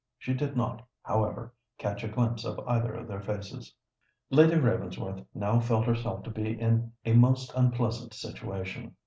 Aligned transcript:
She 0.17 0.33
did 0.33 0.57
not, 0.57 0.81
however, 1.03 1.53
catch 1.77 2.03
a 2.03 2.07
glimpse 2.07 2.43
of 2.43 2.57
either 2.67 2.91
of 2.95 3.07
their 3.07 3.21
faces. 3.21 3.75
Lady 4.31 4.55
Ravensworth 4.55 5.23
now 5.35 5.59
felt 5.59 5.85
herself 5.85 6.23
to 6.23 6.31
be 6.31 6.59
in 6.59 6.91
a 7.05 7.13
most 7.13 7.53
unpleasant 7.55 8.11
situation. 8.15 8.95